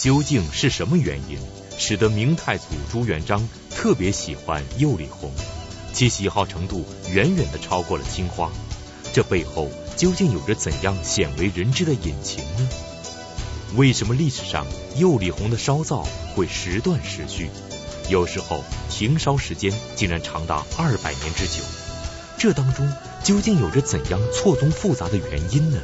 [0.00, 1.38] 究竟是什么原因，
[1.78, 5.30] 使得明太祖朱元璋特别喜欢釉里红，
[5.92, 8.50] 其喜好程度远远的超过了青花？
[9.12, 9.68] 这背后
[9.98, 12.66] 究竟有着怎样鲜为人知的隐情呢？
[13.76, 14.66] 为什么历史上
[14.96, 17.50] 釉里红的烧造会时断时续，
[18.08, 21.62] 有时候停烧时间竟然长达二百年之久？
[22.38, 22.90] 这当中
[23.22, 25.78] 究竟有着怎样错综复杂的原因呢？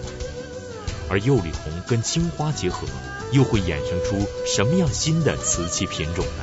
[1.08, 2.86] 而釉里红跟青花结合，
[3.32, 6.42] 又会衍生出什么样新的瓷器品种呢？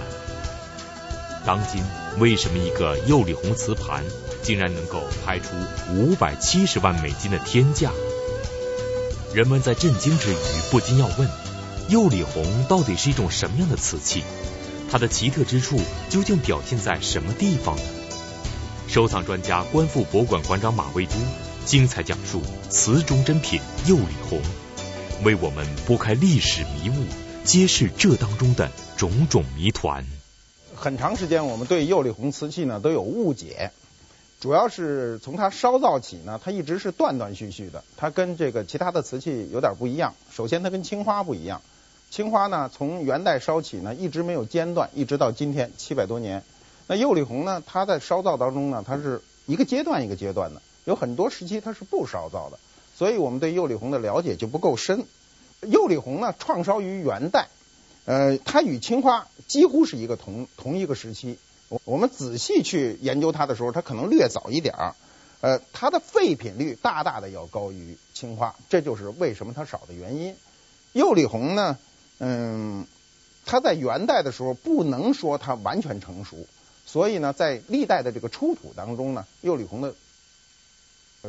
[1.45, 1.83] 当今
[2.19, 4.03] 为什么一个釉里红瓷盘
[4.41, 5.49] 竟然能够拍出
[5.93, 7.91] 五百七十万美金的天价？
[9.33, 10.35] 人们在震惊之余，
[10.71, 11.27] 不禁要问：
[11.89, 14.23] 釉里红到底是一种什么样的瓷器？
[14.89, 17.81] 它的奇特之处究竟表现在什么地方呢？
[18.87, 21.13] 收藏专家、观复博物馆馆长马未都
[21.65, 24.39] 精彩讲述瓷中珍品釉里红，
[25.23, 27.05] 为我们拨开历史迷雾，
[27.45, 30.03] 揭示这当中的种种谜团。
[30.75, 33.71] 很长时间，我们对釉里红瓷器呢都有误解，
[34.41, 40.13] 主要是从它烧造起呢，它一直是断断续续的，它跟这个其他的瓷器有点不一样。
[40.29, 41.61] 首先，它跟青花不一样，
[42.09, 46.43] 青花呢从元代烧起呢，一直没有间断，一直到今天七百多年。
[46.87, 52.59] 那釉里红呢，它在烧造当中呢，它是一个阶段一个阶段的，有很多时期它是不烧造的，
[52.95, 55.05] 所以我们对釉里红的了解就不够深。
[55.61, 57.47] 釉里红呢，创烧于元代，
[58.05, 61.39] 呃，它与青花几乎是一个同同一个时期。
[61.69, 64.95] 我我们仔细去研究它的时候，它可能略早一点儿，
[65.41, 70.35] 呃，它的废品率大大的要高于青花，这就是为什么它少的原因。
[70.91, 71.77] 釉里红呢，
[72.19, 72.85] 嗯，
[73.45, 76.45] 它在元代的时候不能说它完全成熟。
[76.85, 79.95] 所以呢，在历代的这个出土当中呢，釉里红的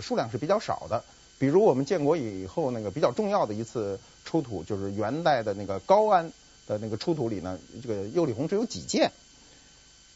[0.00, 1.04] 数量是比较少的。
[1.38, 6.32] 比如我们建国以后那个比较重要的一次出土，就是元代的那个高安
[6.66, 9.12] 的那个出土里呢，这个釉里红只有几件。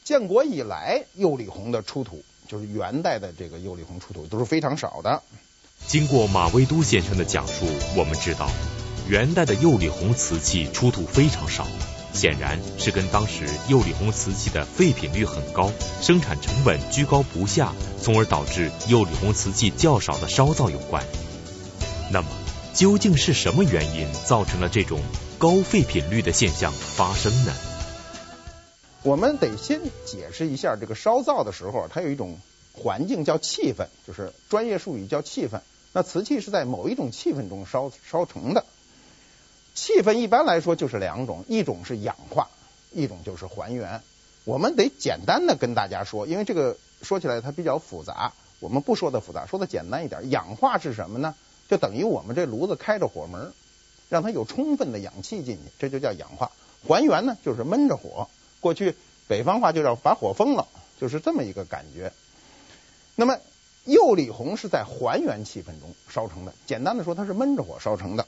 [0.04, 5.22] 建国以来，釉里红的出土，就是元代的这个釉里红出土都是非常少的。
[5.86, 7.66] 经过马未都先生的讲述，
[7.96, 8.48] 我们知道
[9.08, 11.66] 元代的釉里红瓷器出土非常少。
[12.12, 15.70] 显然是跟当时釉里红瓷器的废品率很高，
[16.00, 21.04] 生产成本居高不下，从而导致釉里红瓷器较少的烧造有关。
[22.10, 22.28] 那么，
[22.74, 25.00] 究竟是什么原因造成了这种
[25.38, 27.52] 高废品率的现象发生呢？
[29.02, 32.38] 我们得先解释一下这个烧造的时候，它有一种
[32.72, 35.60] 环境叫气氛，就是专业术语叫气氛。
[35.92, 38.64] 那瓷器是在某一种气氛中烧烧成的。
[39.78, 42.48] 气氛一般来说就是两种，一种是氧化，
[42.92, 44.02] 一种就是还原。
[44.44, 50.30] 我们得简单的跟大家说，因为这个说起来它比较复杂，我们不说的复杂，说的简单一点。
[50.30, 51.36] 氧化是什么呢？
[51.68, 53.52] 就等于我们这炉子开着火门，
[54.08, 56.50] 让它有充分的氧气进去，这就叫氧化。
[56.86, 58.28] 还原呢，就是闷着火，
[58.58, 58.96] 过去
[59.28, 60.66] 北方话就叫把火封了，
[61.00, 62.12] 就是这么一个感觉。
[63.14, 63.38] 那么
[63.84, 68.26] 釉里红是在还原气氛中烧成的，简单的说，它是闷着火烧成的。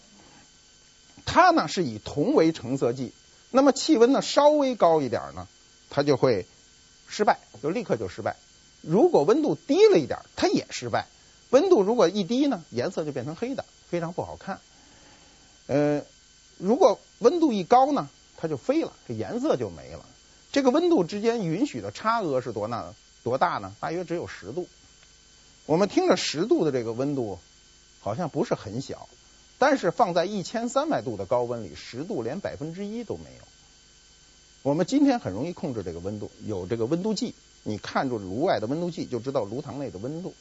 [1.25, 3.13] 它呢是以铜为成色剂，
[3.51, 5.49] 那么气温呢稍微高一点呢，
[5.91, 6.47] 它就会
[7.09, 8.37] 失败，就立刻就失败。
[8.83, 11.07] 如果温度低了一点，它也失败。
[11.51, 14.61] 温度如果一低呢，颜色就变成黑的，非常不好看。
[15.67, 16.03] 呃，
[16.59, 20.05] 如果温度一高呢，它就飞了，这颜色就没了。
[20.53, 22.95] 这个温度之间允许的差额是多大？
[23.23, 23.75] 多大呢？
[23.81, 24.69] 大约只有十度。
[25.67, 27.39] 我们听着十度的这个温度，
[28.01, 29.09] 好像不是很小。
[29.61, 33.45] 但是放在一千三百度的高温里，十度连百分之一都没有。
[34.63, 40.33] 我们今天很容易控制这个温度，有这个温度计，你看住炉外的温度计就知道炉膛内的温度。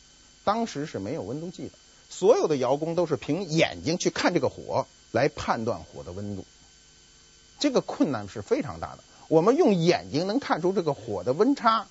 [0.46, 1.72] 当时是没有温度计的，
[2.10, 6.46] 所有的窑工都是凭眼睛去看这个火来判断火的温度。
[7.60, 9.04] 这个困难是非常大的。
[9.28, 11.88] 我们用眼睛能看出这个火的温差，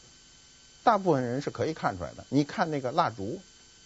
[0.82, 2.24] 大部分人是可以看出来的。
[2.30, 3.38] 你看那个蜡烛，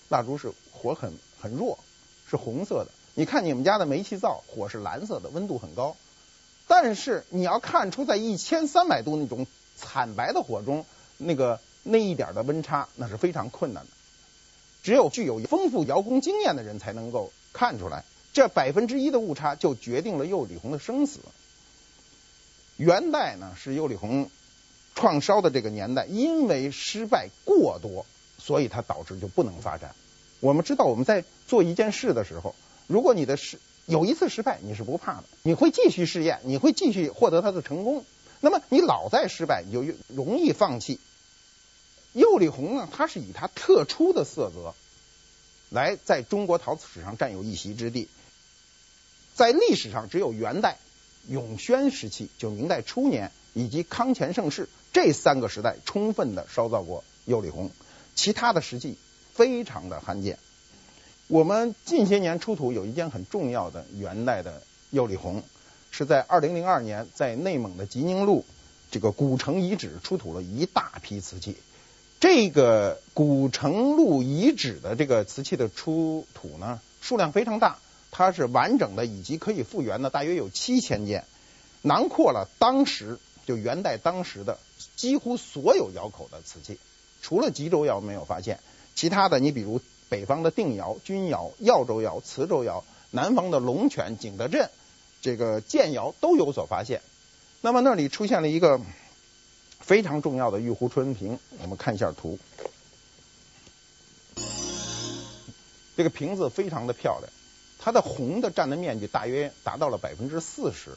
[0.08, 1.80] 蜡烛是火很很弱，
[2.30, 2.92] 是红色的。
[3.14, 5.96] 你看你们家的煤气灶，火是蓝色的，温度很高。
[6.66, 10.86] 但是你要看出在一千三百度那种惨白的火中，
[11.18, 13.90] 那个那一点的温差，那是非常困难的。
[14.82, 18.04] 只有具有丰富窑工经验的人才能够看出来。
[18.32, 21.20] 这百分之一的误差就决定了釉里红的生死。
[22.78, 24.30] 元代呢是釉里红
[24.94, 28.06] 创烧的这个年代，因为失败过多，
[28.38, 29.94] 所以它导致就不能发展。
[30.40, 32.54] 我们知道我们在做一件事的时候。
[32.92, 38.04] 如果你的失有一次失败，你是不怕的，你会继续试验，你会继续获得它的成功。
[38.40, 41.00] 那么你老在失败，你就容易放弃。
[42.12, 44.74] 釉里红呢，它是以它特殊的色泽
[45.70, 48.08] 来在中国陶瓷史上占有一席之地。
[49.34, 50.76] 在历史上，只有元代
[51.26, 57.70] 永宣时期，就明代初年以及康乾盛世这三个时代，充分的烧造过釉里红，
[58.14, 58.98] 其他的时期
[59.32, 60.38] 非常的罕见。
[61.32, 65.42] 我们近些年出土有一件很重要的元代的釉里红，
[65.90, 68.44] 是在二零零二年在内蒙的吉宁路
[68.90, 71.56] 这个古城遗址出土了一大批瓷器。
[72.20, 77.78] 这个古城路遗址的这个瓷器的出土呢，数量非常大，
[78.10, 81.24] 它是完整的以及可以复原的，大约有七千件，
[81.80, 84.58] 囊括了当时就元代当时的
[84.96, 86.78] 几乎所有窑口的瓷器，
[87.22, 88.60] 除了吉州窑没有发现，
[88.94, 89.80] 其他的你比如
[90.12, 94.68] 北方的定窑、钧窑、耀州窑、磁州窑，南方的龙泉、景德镇
[95.22, 97.00] 这个建窑都有所发现。
[97.62, 98.78] 那么那里出现了一个。
[99.82, 102.38] 非常重要的玉壶春瓶，我们看一下图。
[105.96, 107.28] 这个瓶子非常的漂亮，
[107.80, 110.92] 它的红的占的面积大约达到了百分之四十。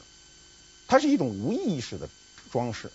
[0.86, 2.08] 它是一种无意识的
[2.52, 2.92] 装饰，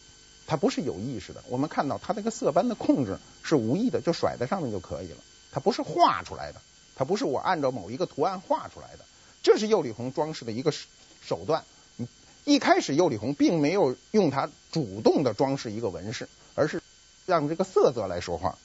[0.48, 1.44] 它不是有意识的。
[1.50, 5.18] 我们看到它这个色斑的控制是无意的，就甩在上面就可以了。
[5.52, 6.62] 它不是画出来的，
[6.96, 9.06] 它不是我按照某一个图案画出来的。
[9.44, 10.72] 这是釉里红装饰的一个
[11.22, 11.64] 手段。
[12.44, 16.82] 一开始釉里红并没有用它主动的装饰一个纹饰，而是
[17.26, 18.58] 让这个色泽来说话。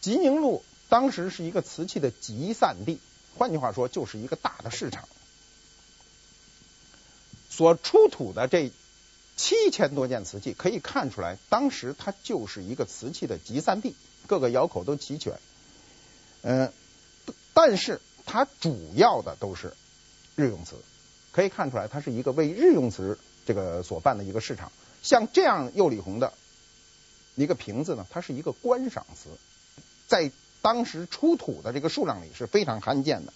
[0.00, 2.98] 吉宁路当时是一个瓷器的集散地，
[3.38, 5.08] 换句话说就是一个大的市场。
[7.48, 8.70] 所出土的这
[9.36, 13.94] 七千多件瓷器，可以看出来，当时它就是一个瓷器的集散地，
[14.26, 15.38] 各个窑口都齐全。
[16.42, 16.72] 嗯，
[17.54, 19.74] 但是它主要的都是
[20.36, 20.76] 日用瓷。
[21.32, 24.72] 可以看出来，它是一个为日用瓷这个所办的一个市场。
[25.02, 26.32] 像这样釉里红的
[27.36, 29.30] 一个瓶子呢，它是一个观赏瓷，
[30.08, 33.32] 在当时出土的这个数量里是非常罕见的。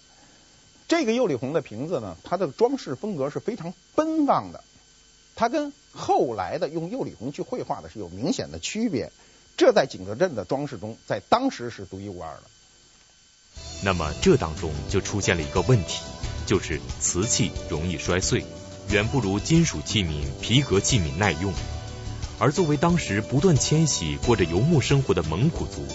[0.87, 4.63] 这个釉里红的瓶子呢，它的装饰风格是非常奔放的，
[5.35, 9.11] 它跟后来的用釉里红去绘画的是有明显的区别。
[9.57, 12.43] 这在景德镇的装饰中，在当时是独一无二的。
[13.85, 16.01] 那么这当中就出现了一个问题。
[16.47, 18.43] 就是瓷器容易摔碎，
[18.89, 21.53] 远不如金属器皿、皮革器皿耐用。
[22.37, 25.85] 而作为当时不断迁徙、过着游牧生活的蒙古族，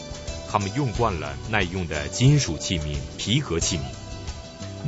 [0.50, 3.82] 他们用惯了耐用的金属器皿、皮革器皿，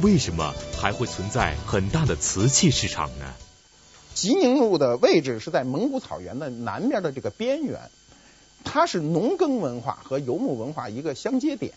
[0.03, 3.33] 为什么还会存在很大的瓷器市场呢？
[4.15, 7.79] 吉宁路的位置是在蒙古草原的南边的这个边缘，
[8.65, 11.73] 它是农耕文化和游牧文化一个相接点。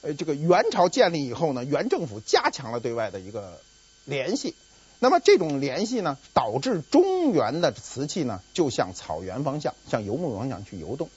[0.00, 3.60] 呃，这个元朝建立以后呢，元政府加强了对外的一个
[4.04, 4.54] 联系。
[5.00, 11.08] 那么这种联系呢，导致中原的瓷器呢，就向草原方向、向游牧方向去游动。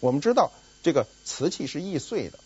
[0.00, 0.52] 我们知道，
[0.82, 2.38] 这个瓷器是易碎的，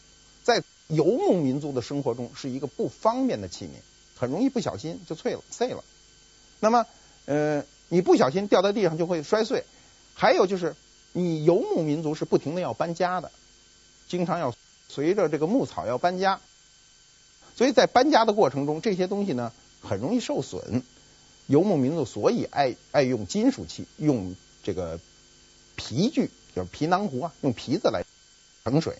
[0.43, 3.71] 在游牧民族的生活中是一个不方便的器皿，
[4.19, 5.85] 很容易不小心就碎了、碎了。
[6.61, 6.87] 那么，
[7.27, 9.65] 呃，你不小心掉在地上就会摔碎。
[10.15, 10.75] 还有就是，
[11.13, 13.31] 你游牧民族是不停的要搬家的，
[14.09, 14.53] 经常要。
[14.95, 16.39] 随着这个牧草要搬家，
[17.57, 19.53] 所以在搬家的过程中，这些东西呢
[19.83, 20.85] 很容易受损。
[21.49, 25.01] 游牧民族所以爱爱用金属器，用这个
[25.75, 28.05] 皮具，就是皮囊壶啊，用皮子来
[28.63, 28.99] 盛水。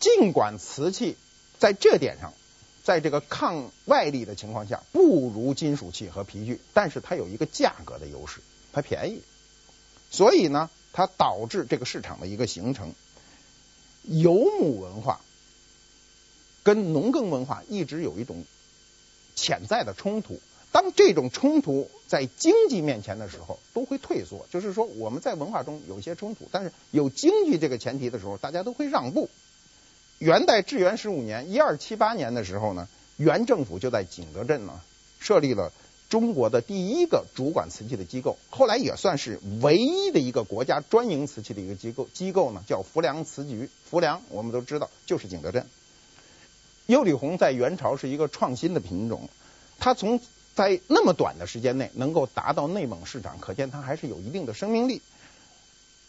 [0.00, 1.16] 尽管瓷器
[1.60, 2.34] 在这点上，
[2.82, 8.40] 在这个抗外力的情况下不如金属器和皮具，但是它有一个价格的优势，
[8.72, 9.22] 它便宜。
[10.10, 10.68] 所以呢。
[10.96, 12.94] 它导致这个市场的一个形成，
[14.04, 15.20] 游牧文化
[16.62, 18.46] 跟农耕文化一直有一种
[19.34, 20.40] 潜在的冲突。
[20.72, 24.46] 当这种冲突在经济面前的时候，都会退缩。
[24.50, 29.28] 就是说，我们在文化中有一些冲突，但是有经济这个前提的时候，大家都会让步。
[30.18, 32.88] 元代至元十五年（一二七八年）的时候呢，
[33.18, 34.80] 元政府就在景德镇呢
[35.20, 35.70] 设立了。
[36.08, 42.08] 中国的第一个主管瓷器的机构，后来也算是唯一的一个国家专营瓷器的一个机构。
[42.12, 45.66] 机构呢叫浮梁瓷局，浮梁我们都知道就是景德镇。
[46.86, 49.28] 釉里红在元朝是一个创新的品种，
[49.80, 50.20] 它从
[50.54, 55.02] 在那么短的时间内能够达到内蒙市场，可见它还是有一定的生命力。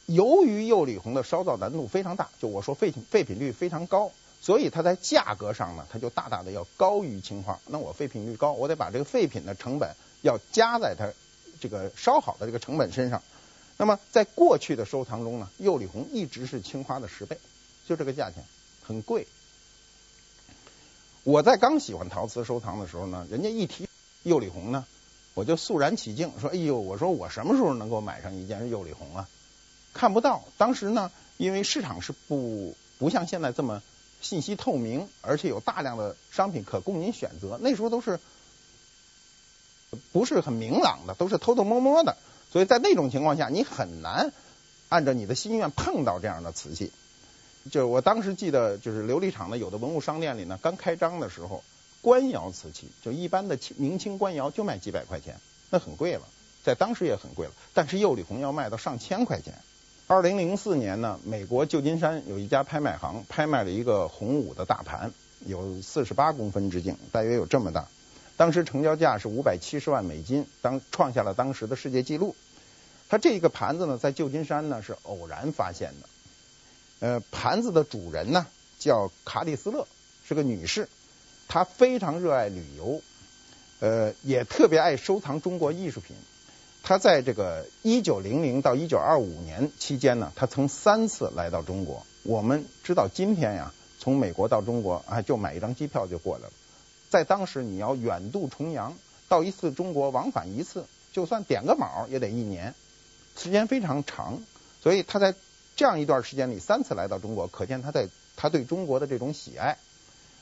[0.06, 4.12] 由于釉里红的烧造难度非常大，就我说废品废品率非常高。
[4.48, 7.60] 所以它在价格上呢，它就大大的要高于青花。
[7.68, 11.12] 那我废品率高，我得把这个废品的成本要加在它
[11.60, 13.22] 这个烧好的这个成本身上。
[13.76, 17.38] 那么在过去的收藏中呢，釉里红一直是青花的十倍，
[17.90, 18.42] 就这个价钱
[18.82, 19.28] 很贵。
[21.26, 23.90] 我在刚喜欢陶瓷收藏的时候呢，人家一提
[24.24, 24.86] 釉里红呢，
[25.34, 29.28] 我就肃然起敬，说：“哎呦，我说我什么时候能够买上一件釉里红啊？”
[29.94, 33.84] 看不到，当时呢，因为市场是不不像现在这么。
[34.22, 37.58] 信息透明，而且有大量的商品可供您选择。
[37.62, 38.20] 那时候都是
[40.12, 42.18] 不是很明朗的，都是偷偷摸摸的，
[42.52, 44.32] 所以在那种情况下，你很难
[44.90, 46.92] 按照你的心愿碰到这样的瓷器。
[47.72, 51.64] 就我当时记得，就是琉璃厂的有的文物商店里呢，刚开张的时候，
[52.02, 56.22] 官窑瓷器就一般的明清官窑就卖几百块钱，那很贵了，
[56.64, 57.52] 在当时也很贵了。
[57.74, 59.54] 但是釉里红要卖到上千块钱。
[60.10, 65.12] 二零零四年呢，美国旧金山有一家拍卖行拍卖了一个红五的大盘，
[65.46, 67.90] 有四十八公分直径，大约有这么大。
[68.38, 72.38] 当时成交价是五百七十万美金，当创下了当时的世界纪录。
[73.10, 76.08] 它这个盘子呢，在旧金山呢是偶然发现的。
[77.00, 78.48] 呃，盘子的主人呢
[78.80, 79.86] 叫卡里斯勒，
[80.26, 80.88] 是个女士，
[81.50, 83.02] 她非常热爱旅游，
[83.82, 86.16] 呃，也特别爱收藏中国艺术品。
[86.88, 92.06] 他在这个一九零零到一九二五年期间呢，他曾三次来到中国。
[92.24, 96.54] 我们知道今天呀，从美国到中国啊，就买一张机票就过来了。
[97.10, 98.96] 在当时，你要远渡重洋
[99.28, 102.74] 到一次中国往返一次，就算点个卯也得一年，
[103.36, 104.42] 时间非常长。
[104.82, 105.36] 所以他在
[105.76, 109.78] 这样一段时间里三次来到中国，可见他在他对中国的这种喜爱。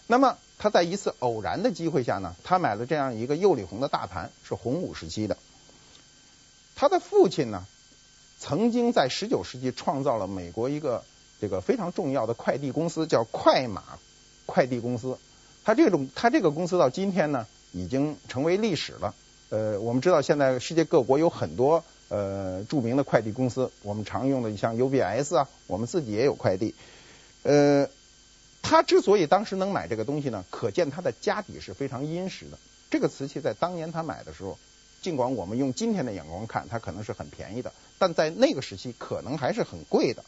[0.05, 5.35] 那么他在一次偶然的机会下呢，他买了这样一个釉里红的大盘，是洪武时期的。
[6.75, 7.65] 他的父亲呢，
[8.37, 11.05] 曾经在十九世纪创造了美国一个
[11.39, 13.81] 这个非常重要的快递公司，叫快马
[14.45, 15.17] 快递公司。
[15.63, 19.15] 他这种他这个公司到今天呢，已经成为历史了。
[19.49, 26.75] 呃，我们知道现在世界各国有很多呃著名的快递公司，我们常用的像 UBS 啊，我们自己也有快递。
[27.43, 27.87] 呃，
[28.61, 32.57] 他之所以当时能买这个东西呢，可见他的家底是非常殷实的。
[32.91, 34.57] 这个瓷器在当年他买的时候。
[35.05, 40.25] 尽管我们用今天的眼光看，它可能是很便宜的，但在那个时期可能还是很贵的。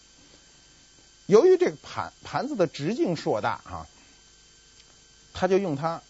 [1.25, 3.88] 由于这个盘盘子的直径硕大啊，
[5.34, 6.03] 他就用它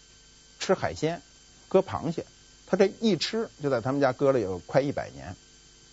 [0.58, 1.22] 吃海鲜，
[1.70, 2.26] 割螃蟹。
[2.66, 5.34] 他这一吃就在他们家搁了有快一百年，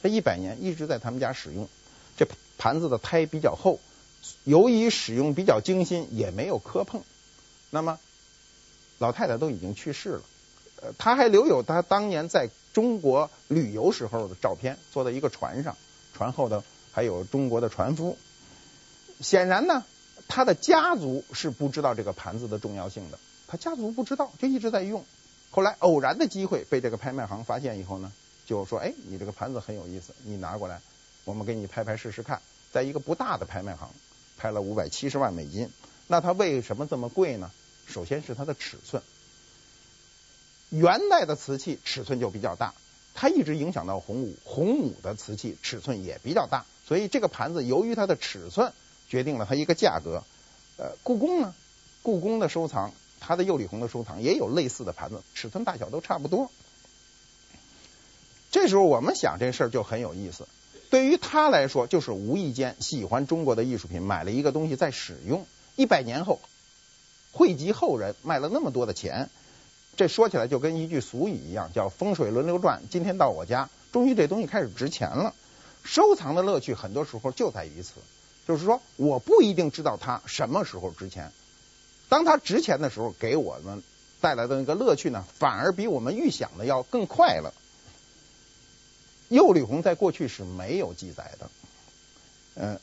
[0.04, 1.70] 这一百年一直在他们家使用。
[2.18, 2.28] 这
[2.58, 3.80] 盘子的胎比较厚，
[4.44, 7.04] 由于使用比较精心，也没有磕碰。
[7.70, 7.98] 那么
[8.98, 10.22] 老太太都已经去世了。
[10.82, 15.78] 呃他还留有他当年在中国旅游时候的照片，坐在一个船上，
[16.14, 18.18] 船后头还有中国的船夫。
[19.22, 19.86] 显然呢，
[20.28, 23.18] 他的家族是不知道这个盘子的重要性的，
[23.48, 25.06] 他家族不知道，就一直在用。
[25.52, 28.12] 后来偶然的机会被这个拍卖行发现以后呢，
[28.46, 30.82] 就说：“哎，你这个盘子很有意思，你拿过来，
[31.24, 32.42] 我们给你拍拍试试看。”
[32.74, 33.90] 在一个不大的拍卖行
[34.36, 35.72] 拍了五百七十万美金。
[36.08, 37.50] 那它为什么这么贵呢？
[37.88, 39.02] 首先是它的尺寸。
[40.78, 42.74] 元代的瓷器尺寸就比较大，
[43.14, 48.74] 它一直影响到洪武，洪武的瓷器尺寸也比较大，所以这个盘子由于它的尺寸
[49.08, 50.24] 决定了它一个价格。
[50.78, 51.56] 呃，故宫呢，
[52.04, 52.92] 故宫的收藏，
[53.22, 56.52] 它的釉里红的收藏也有类似的盘子，尺寸大小都差不多。
[58.52, 60.48] 这时候我们想这事儿就很有意思，
[60.90, 65.46] 对于他来说就是无意间喜欢中国的艺术品，买了一个东西在使用，
[65.78, 66.40] 一百年后
[67.32, 69.30] 惠及后人，卖了那么多的钱。
[69.96, 72.82] 这说起来就跟一句俗语一样，叫风水轮流转。
[72.90, 75.34] 今天到我家，终于这东西开始值钱了。
[75.84, 77.94] 收藏的乐趣很多时候就在于此，
[78.48, 81.32] 就是说我不一定知道它什么时候值钱，
[82.10, 83.84] 当它值钱的时候，给我们
[84.20, 87.54] 带来的那个乐趣呢，反而比我们预想的要更快乐。
[89.30, 91.50] 釉里红在过去是没有记载的，
[92.56, 92.80] 嗯，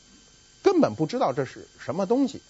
[0.63, 2.41] 根本不知道这是什么东西。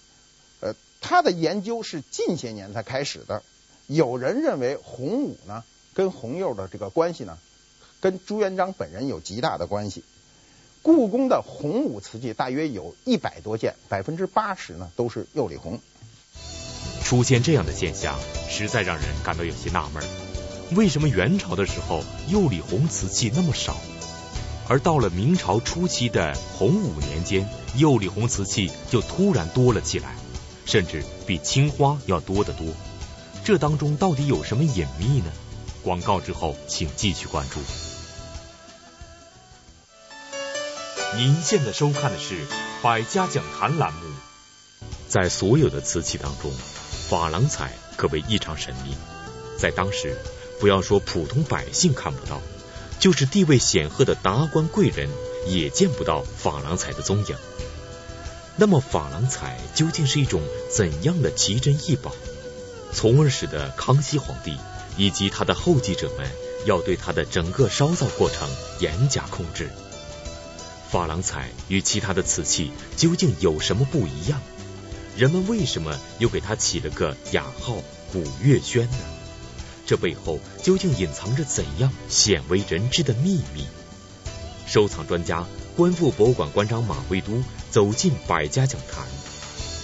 [0.61, 3.43] 呃，它的研究是近些年才开始的。
[3.87, 5.63] 有人认为洪武呢
[5.93, 7.37] 跟红釉的这个关系呢，
[7.99, 10.03] 跟朱元璋本人有极大的关系。
[10.81, 15.79] 故宫的洪武瓷器大约有一百多件，百分之八十呢都是釉里红。
[17.03, 20.03] 出现这样的现象，实在让人感到有些纳闷：
[20.75, 23.77] 为什么元朝的时候釉里红瓷器那么少，
[24.67, 27.47] 而到了明朝初期的洪武年间，
[27.77, 30.15] 釉里红瓷器就突然多了起来，
[30.65, 32.65] 甚至比青花要多得多？
[33.45, 35.29] 这当中到底有什么隐秘呢？
[35.83, 37.59] 广告之后，请继续关注。
[41.17, 42.35] 您现在收看的是
[42.81, 43.99] 《百家讲坛》栏目。
[45.09, 46.51] 在所有的瓷器当中，
[47.09, 48.95] 珐琅彩可谓异常神秘。
[49.59, 50.17] 在当时，
[50.61, 52.39] 不要说普通百姓看不到，
[52.97, 55.09] 就是地位显赫的达官贵人
[55.47, 57.35] 也见不到珐琅彩的踪影。
[58.55, 62.13] 那么，珐琅彩究竟是一种怎样的奇珍异宝？
[62.93, 64.57] 从而使得康熙皇帝
[64.95, 66.29] 以及他的后继者们
[66.65, 69.69] 要对他的整个烧造过程严加控制。
[70.91, 74.39] 珐琅彩与其他的瓷器究竟有什么不一样？
[75.17, 77.75] 人们为什么又给它起了个雅号
[78.13, 78.97] “古月轩”呢？
[79.85, 83.67] 这背后究竟隐藏着怎样鲜为人知的秘密？
[84.65, 85.45] 收藏专家、
[85.75, 89.05] 观复博物馆馆长马未都走进百家讲坛，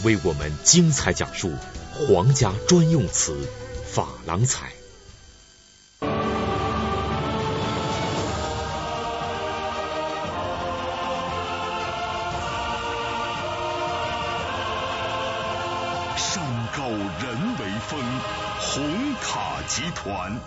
[0.03, 1.51] 为我们精彩讲述
[2.08, 3.36] 皇家专用瓷
[3.94, 4.72] 珐琅彩。
[16.15, 16.41] 山
[16.74, 18.01] 高人为峰
[18.62, 20.39] 红塔集团，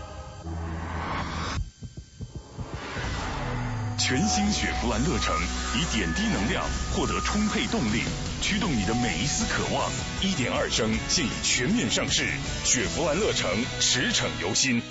[4.12, 5.34] 全新雪佛兰乐城
[5.74, 6.62] 以点滴能量
[6.94, 8.02] 获得充沛动力，
[8.42, 9.90] 驱动你的每一丝渴望。
[10.20, 12.28] 一点二升现已全面上市，
[12.62, 13.50] 雪佛兰乐城
[13.80, 14.82] 驰骋游心。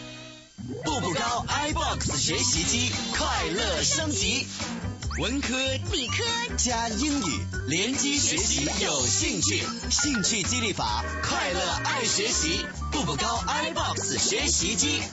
[0.84, 4.48] 步步高 iBox 学习机，快乐升级。
[5.20, 5.56] 文科、
[5.92, 6.24] 理科
[6.58, 15.04] 加英语，联机学习有兴趣，兴趣激励法，快乐爱学习，步步高 iBox 学习机。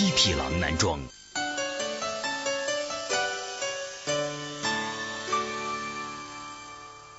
[0.00, 0.98] 七匹狼男装。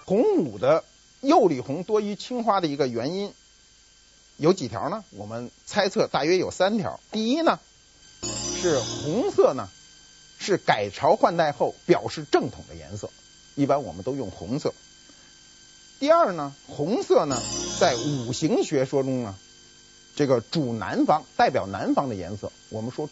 [0.04, 0.84] 洪武的
[1.22, 3.32] 釉里红多于青花的一个原因
[4.38, 5.04] 有几条呢？
[5.12, 7.00] 我们猜测大约有三条。
[7.12, 7.60] 第一呢，
[8.24, 9.70] 是红色呢
[10.40, 13.12] 是改朝换代后表示正统的颜色，
[13.54, 14.74] 一般我们都用红色。
[16.00, 17.40] 第二呢，红色呢
[17.80, 19.36] 在五行学说中呢，
[20.16, 22.52] 这个主南方，代表南方的颜色。
[22.70, 23.10] 我们说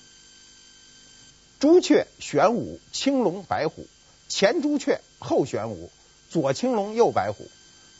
[1.59, 3.85] 朱雀、玄武、青龙、白虎，
[4.27, 5.91] 前朱雀，后玄武。
[6.29, 7.49] 左青龙，右白虎，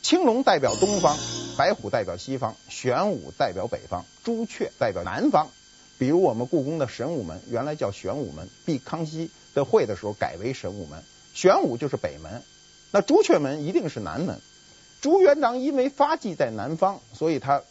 [0.02, 1.18] 青龙代表东方，
[1.56, 5.50] 白虎代表西方，玄武代表北方，朱雀代表南方。
[5.98, 11.02] 比如我们故宫的神武门，原来叫玄武门，避康熙的讳的时候改为神武门。
[11.34, 12.44] 玄武就是北门，
[12.92, 14.40] 那朱雀门一定是南门。
[15.00, 17.64] 朱元璋因为发迹在南方，所以他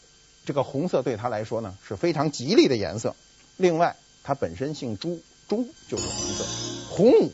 [0.49, 3.15] 这个红色对他来说呢是非常吉利的颜色。
[3.55, 6.43] 另外，他本身姓朱，朱就是红色，
[6.89, 7.31] 洪武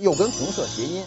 [0.00, 1.02] 又跟红色谐音。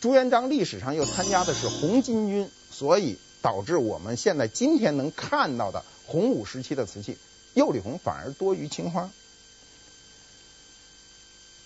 [0.00, 7.16] 朱元璋历史上又参加的是红巾军，所以导致我们现在今天能看到的洪武时期的瓷器
[7.54, 9.08] 釉里红反而多于青花。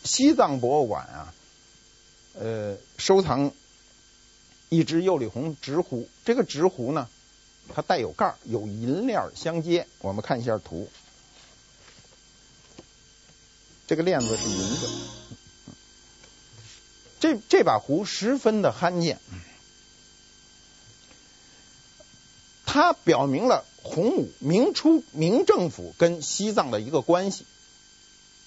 [0.05, 1.35] 西藏博物馆啊，
[2.39, 3.51] 呃，收藏
[4.69, 7.09] 一只釉里红直壶，这个直壶呢，
[7.75, 9.87] 它带有盖儿，有银链相接。
[10.01, 10.89] 我们看一下图，
[13.87, 14.89] 这个链子是银的。
[17.21, 19.19] 这这把壶十分的罕见，
[22.65, 27.45] 它表明了洪武明初明政府跟西藏的一个关系。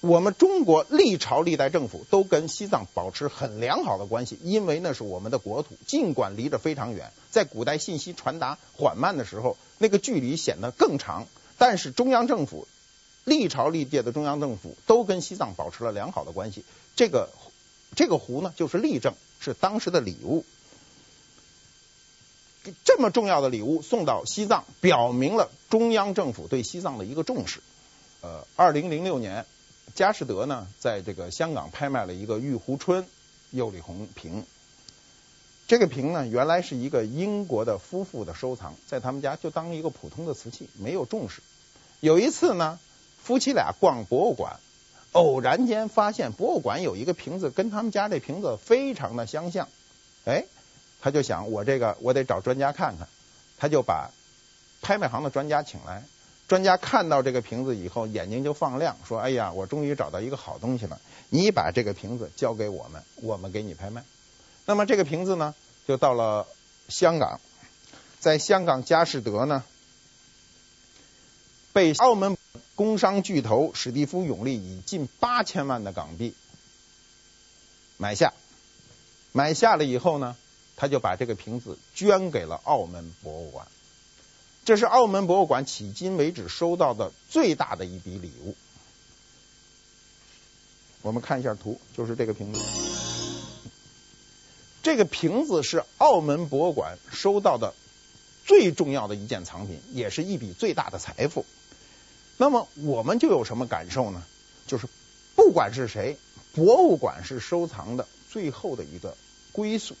[0.06, 11.26] 我们中国历朝历代政府都跟西藏保持很良好的关系，因为那是我们的国土，尽管离着非常远，在古代信息传达缓慢的时候，那个距离显得更长。
[11.56, 12.68] 但是中央政府
[13.24, 16.64] 历朝历届的中央政府都跟西藏保持了良好的关系，
[16.94, 17.30] 这个。
[17.96, 20.44] 这个壶呢，就是例证，是当时的礼物。
[22.84, 27.60] 这么重要的礼物送到西藏，表明了中央政府对西藏的一个重视。
[28.20, 29.46] 呃，二零零六年，
[29.94, 33.06] 佳士得呢，在这个香港拍卖了一个玉壶春
[33.50, 34.44] 釉里红瓶。
[35.66, 41.42] 这个瓶呢，原来是一个英国的夫妇的收藏，在他们家就当一个普通的瓷器，没有重视。
[42.00, 42.78] 有一次呢，
[43.22, 44.60] 夫妻俩逛博物馆。
[45.12, 49.68] 偶然间发现博物馆有一个瓶子跟他们家这瓶子非常的相像，
[50.24, 50.44] 哎，
[51.00, 53.06] 他就想我这个我得找专家看看，
[53.56, 54.10] 他就把
[54.82, 56.02] 拍卖行的专家请来，
[56.48, 64.04] 专家看到这个瓶子以后眼睛就放亮，说：“哎呀，我终于找到一个好东西了，你把这个瓶子交给我们，我们给你拍卖。”
[64.66, 65.54] 那么这个瓶子呢，
[65.86, 66.46] 就到了
[66.88, 67.40] 香港，
[68.20, 69.64] 在香港佳士得呢，
[71.72, 72.36] 被澳门。
[72.76, 76.34] 工商巨头史蒂夫·永利以近八千万的港币
[77.98, 78.34] 买下，
[79.30, 80.36] 买下了以后呢，
[80.74, 83.68] 他就把这个瓶子捐给了澳门博物馆。
[84.64, 88.54] 这是澳门博物馆迄今为止收到的最大的一笔礼物。
[91.02, 92.60] 我们看一下图，就是这个瓶子。
[94.82, 97.74] 这个瓶子是澳门博物馆收到的
[98.46, 101.44] 最重要的一件藏品，也是一笔最大的财富。
[102.38, 104.24] 那么我们就有什么感受呢？
[104.66, 104.88] 就是
[105.36, 106.16] 不管是谁，
[106.54, 109.14] 博物馆是收藏的最后的一个
[109.52, 109.94] 归宿。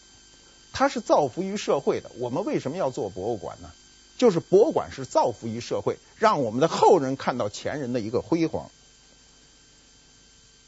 [0.72, 2.10] 它是造福于社会的。
[2.18, 3.70] 我们为什么要做博物馆呢？
[4.16, 8.70] 就是博物馆是造福于社会，让我们的后人看到前人的一个辉煌。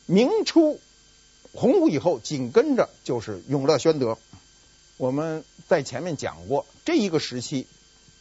[0.07, 0.81] 明初
[1.53, 4.19] 洪武以后，紧跟着就是永乐宣德。
[4.99, 7.67] 我们在前面讲过，这一个时期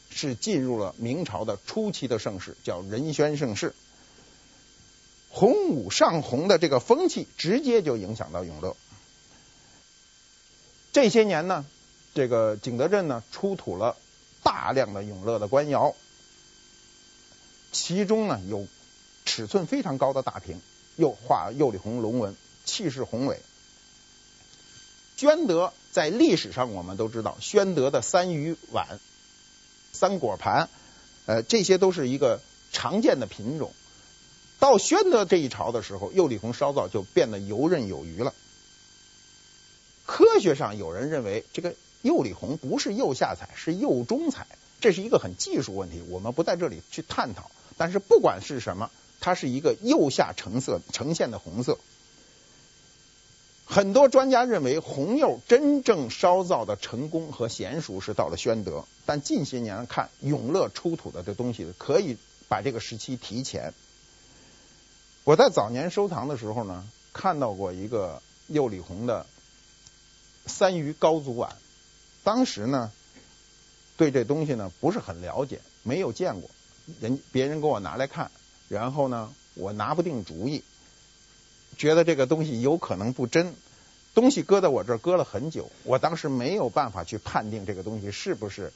[0.10, 3.74] 是进入了明朝的初期的盛世，叫仁宣盛世。
[5.30, 8.76] 洪武上洪的这个风气，直接就影响到永乐。
[10.94, 11.66] 这些年呢，
[12.14, 13.98] 这个景德镇呢出土了
[14.45, 15.95] 大量的永乐的官窑，
[17.71, 18.67] 其中呢有
[19.25, 20.62] 尺寸非常高的大瓶，
[20.97, 23.41] 又画釉里红龙纹，气势宏伟。
[25.17, 28.99] 宣德在历史上我们都知道，宣德的三鱼碗、
[29.93, 30.69] 三果盘，
[31.25, 32.39] 呃，这些都是一个
[32.71, 33.73] 常见的品种。
[34.60, 38.34] 到宣德这一朝的时候，釉里红烧造就变得游刃有余了。
[40.05, 41.73] 科学上有人认为，这个
[42.06, 44.46] 釉里红不是釉下彩，是釉中彩，
[44.80, 47.50] 这是一个很技术问题，我们不在这里去探讨。
[47.78, 51.80] 但是不管是什么，它是一个釉下成色呈现的红色。
[53.65, 63.74] 很多专家认为，红釉真正烧造的成功和娴熟是到了宣德，但近些年看，永乐出土的这东西可以把这个时期提前。
[65.24, 69.26] 我在早年收藏的时候呢，看到过一个釉里红的。
[70.48, 71.56] 三鱼高足碗，
[72.26, 72.92] 当时呢，
[73.96, 76.50] 对这东西呢不是很了解，没有见过，
[77.00, 78.32] 人别人给我拿来看，
[78.68, 80.64] 然后呢，我拿不定主意，
[81.78, 83.54] 觉得这个东西有可能不真，
[84.16, 88.74] 东西搁在我这儿搁了很久，我当时没有办法去判定这个东西是不是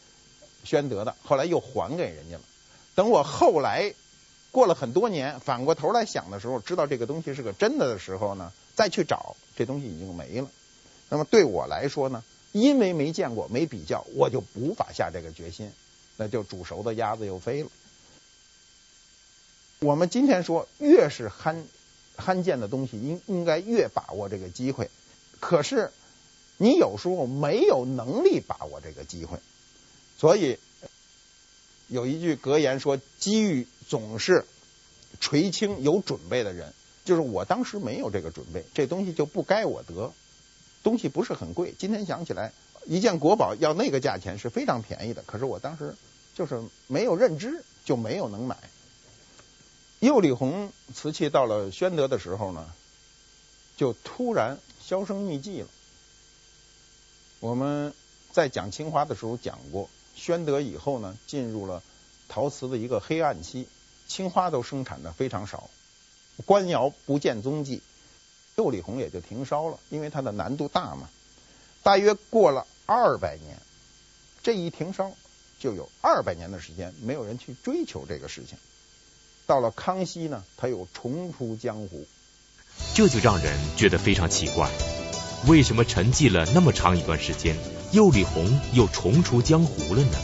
[0.64, 2.44] 宣德的，后来又还给人家了。
[2.94, 3.94] 等我后来
[4.52, 10.48] 过了很多年，反过头来想的时候，知道这个东西是个真的的时候呢，再去找这东西已经没了。
[11.10, 15.72] 那么对我来说呢，因为没见过、没比较，我就无法下这个决心，
[16.18, 17.70] 那就煮熟的鸭子又飞了。
[19.80, 21.66] 我们今天说，越是罕
[22.16, 24.90] 罕见的东西，应应该越把握这个机会。
[25.40, 25.92] 可是
[26.58, 29.40] 你有时候没有能力把握这个机会，
[30.18, 30.58] 所以
[31.88, 34.46] 有一句格言说：“机遇总是
[35.22, 36.74] 垂青有准备的人。”
[37.06, 40.14] 就是我当时没有这个准备，这东西就不该我得。
[40.84, 42.54] 东西不是很贵，今天想起来，
[42.86, 45.22] 一件国宝要那个价钱是非常便宜的。
[45.24, 45.96] 可是我当时
[46.34, 48.58] 就是没有认知，就没有能买。
[50.00, 52.74] 釉里红瓷器到了宣德的时候呢，
[53.76, 55.68] 就突然销声匿迹了。
[57.42, 57.94] 我们
[58.32, 61.84] 在讲青花的时候讲过，宣德以后呢，进入了
[62.30, 63.68] 陶瓷的一个黑暗期，
[64.08, 65.70] 青花都生产的非常少，
[66.46, 67.82] 官窑不见踪迹。
[68.60, 71.10] 釉里红也就停烧了，因为它的难度大嘛。
[71.82, 73.58] 大约过了二百年，
[74.44, 75.14] 这一停烧
[75.60, 78.58] 就有二百年的时间没有人去追求这个事情。
[79.48, 82.06] 到了康熙呢，它又重出江湖，
[82.94, 84.70] 这就让人觉得非常奇怪：
[85.48, 87.56] 为什么沉寂了那么长一段时间，
[87.94, 90.18] 釉里红又重出江湖了呢？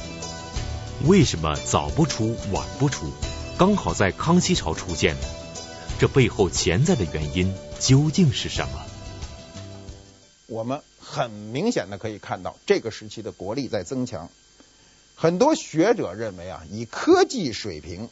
[1.07, 3.13] 为什么早不出晚不出，
[3.57, 5.27] 刚好在康熙朝出现呢？
[5.97, 8.85] 这背后潜在的原因究竟是什么？
[10.47, 14.29] 我们很明显的可以看到，这个时期的国力在增强。
[15.15, 18.09] 很多学者认为啊，以科技水平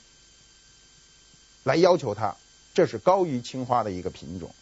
[1.63, 2.35] 来要求它，
[2.73, 4.53] 这是高于青花的一个品种。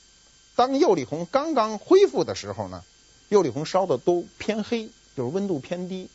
[0.56, 2.84] 当釉里红刚刚恢复的时候呢，
[3.30, 6.10] 釉里红烧的都偏黑，就是温度偏低。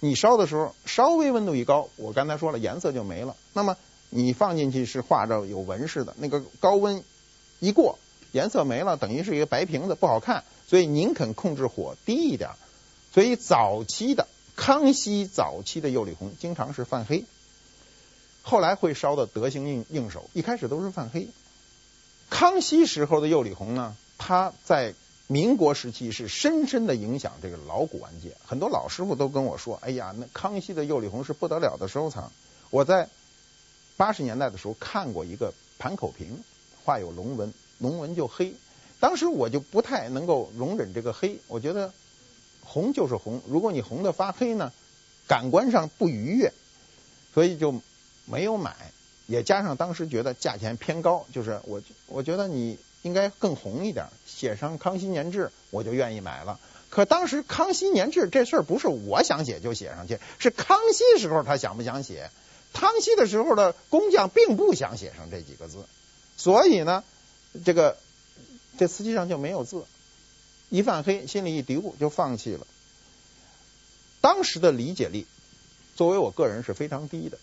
[0.00, 3.36] 你烧的时候稍微温度一高，我刚才说了，颜色就没了。
[3.52, 3.76] 那么
[4.10, 7.02] 你放进去是画着有纹饰的，那个高温
[7.60, 7.98] 一过，
[8.36, 10.44] 颜色没了，等于是一个白瓶子，不好看。
[10.68, 12.50] 所以宁肯控制火低一点。
[13.12, 17.24] 所以早期的康熙早期的釉里红经常是泛黑，
[18.42, 20.28] 后来会烧的得心应应手。
[20.34, 21.28] 一开始都是泛黑。
[22.28, 24.92] 康熙时候的釉里红呢，它在
[25.28, 28.36] 民国时期是深深的影响这个老古玩界。
[28.44, 32.30] 很多老师傅都跟我说：“哎呀，那康熙的釉里红是不得了的收藏。”
[32.70, 33.08] 我在
[33.96, 36.44] 八十年代的时候看过一个盘口瓶，
[36.84, 38.54] 画有龙纹，龙纹就黑。
[38.98, 41.92] 当时我就不太能够容忍这个黑，我觉得
[42.62, 44.72] 红就是红，如果你红的发黑呢，
[45.28, 46.52] 感官上不愉悦，
[47.34, 47.80] 所以就
[48.24, 48.74] 没有买。
[49.26, 56.60] 也加上当时觉得价钱偏高，就是我我觉得你应该更红一点，写上康熙年制，我就愿意买了。
[56.88, 62.30] 可当时康熙年制这事儿不是我想写就写上去，是康熙时候他想不想写。
[62.72, 65.84] 康熙的时候的工匠并不想写上这几个字，
[66.36, 67.02] 所以呢，
[67.64, 67.96] 这个
[68.78, 69.84] 这瓷器上就没有字，
[70.68, 72.66] 一泛黑，心里一嘀咕就放弃了。
[74.20, 75.26] 当时的理解力，
[75.94, 77.38] 作为我个人是非常低的。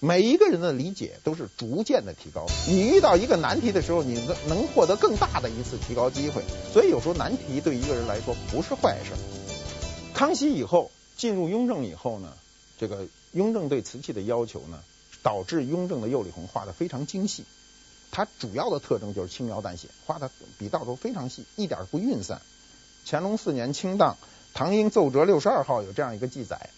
[0.00, 2.44] 每一个人的理解都是逐渐的提高。
[2.68, 6.42] 你遇到一个难题的时候，你能能获得更大的一次提高机会。
[6.72, 9.12] 所以有时候难题对一个人来说不是坏事。
[10.12, 12.36] 康熙以后进入雍正以后呢，
[12.78, 14.82] 这个雍正对瓷器的要求呢，
[15.22, 17.44] 导致雍正的釉里红画的非常精细。
[18.14, 22.40] 它主要的特征就是轻描淡写，画的笔道都非常细，一点不晕散。
[23.04, 24.16] 乾隆四年清档，
[24.54, 26.70] 唐英奏折六十二号有这样一个记载，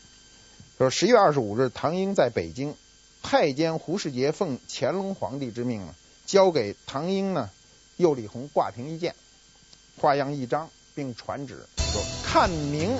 [0.78, 2.74] 说十月二十五日，唐英在北京。
[3.22, 5.94] 太监胡世杰奉乾隆皇帝之命呢，
[6.26, 7.50] 交给唐英呢
[7.96, 9.16] 釉里红挂瓶一件，
[10.00, 12.96] 画样一张，并传旨说：看明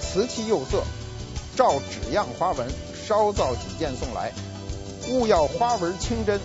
[0.00, 0.84] 瓷器釉色，
[1.56, 2.70] 照纸样花纹
[3.06, 4.32] 烧造几件送来，
[5.10, 6.40] 勿要花纹清真，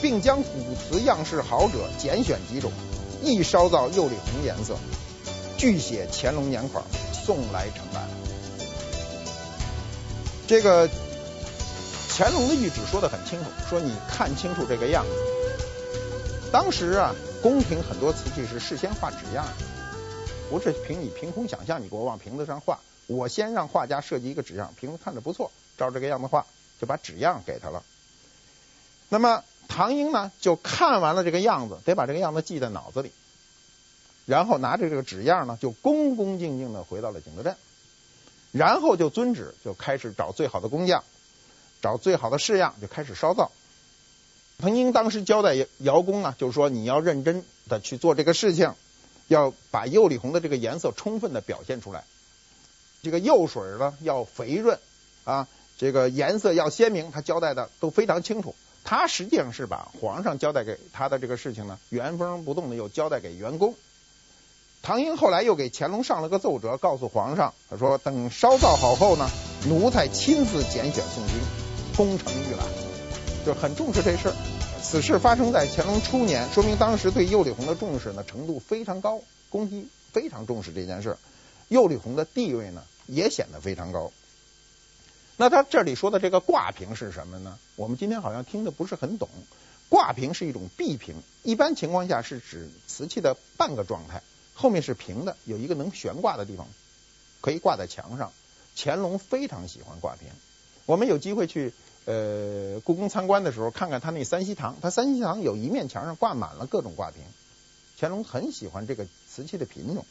[0.00, 2.72] 并将古瓷样式好者拣选几种，
[3.22, 4.76] 亦烧造釉里红颜色，
[5.58, 8.08] 俱写乾隆年款，送来呈办。
[10.46, 10.88] 这个。
[12.12, 16.50] 乾隆的谕旨说得很清楚，说你看清楚这个样子。
[16.52, 19.46] 当时啊，宫廷很多瓷器是事先画纸样，
[20.50, 22.78] 不是凭你凭空想象，你给我往瓶子上画。
[23.06, 26.44] 我先让画家设计一个纸样，瓶子看着不错，照这个样子画，
[26.78, 27.82] 就把纸样给他了。
[29.08, 33.12] 那么唐英呢，就看完了这个样子，得把这个样子记在脑子里，
[34.26, 37.56] 然后拿着这个纸样呢，就恭恭敬敬的回到了景德镇，
[38.52, 41.04] 然后就遵旨，就开始找最好的工匠。
[41.80, 43.50] 找最好的式样就开始烧造。
[44.58, 48.74] 唐英当时交代窑工呢，就是说你要认真的去做这个事情，
[49.28, 52.04] 要把釉里红的这个颜色充分的表现出来。
[53.02, 54.78] 这个釉水呢要肥润
[55.24, 58.54] 啊，这个颜色要鲜明，他交代的都非常清楚。
[58.90, 63.76] 他实际上是把皇上交代给他的这个事情呢，原封不动的又交代给员工。
[64.82, 69.30] 唐英后来又给乾隆上了个奏折，告诉皇上，他说等烧造好后呢，
[69.68, 71.36] 奴才亲自拣选送京。
[71.96, 72.66] 功成预览，
[73.46, 74.34] 就很重视这事儿。
[74.82, 81.16] 此事发生在乾隆初年，说明当时对釉里红的重视呢程度非常高，宫廷非常重视这件事。
[81.68, 84.10] 釉里红的地位呢也显得非常高。
[85.40, 87.58] 那他这里说的这个挂瓶是什么呢？
[87.74, 89.26] 我们今天好像听得不是很懂。
[89.88, 94.22] 挂瓶是一种壁瓶，一般情况下是指瓷器的半个状态，
[94.52, 96.68] 后面是平的，有一个能悬挂的地方，
[97.40, 98.32] 可以挂在墙上。
[98.76, 100.28] 乾隆非常喜欢挂瓶。
[100.84, 101.72] 我们有机会去
[102.04, 107.22] 呃故宫参观的时候，看看他那三希堂，他三希堂有一面墙上挂满了各种挂瓶。
[107.98, 110.04] 乾隆很喜欢这个瓷器的品种，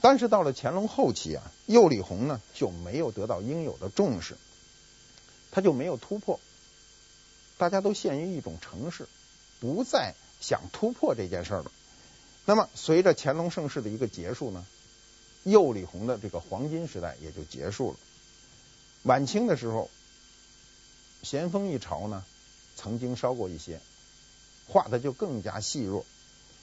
[0.00, 4.38] 但是到了乾隆后期啊，釉里红呢就没有得到应有的重视，
[5.52, 6.40] 他就没有突破，
[7.58, 9.06] 大家都陷于一种程式，
[9.60, 11.70] 不再想突破这件事了。
[12.44, 14.66] 那么随着乾隆盛世的一个结束呢，
[15.44, 17.96] 釉里红的这个黄金时代也就结束了。
[19.04, 19.88] 晚清的时候。
[21.24, 22.24] 咸丰一朝呢，
[22.74, 23.78] 曾经烧过一些，
[24.66, 26.04] 画的就更加细弱，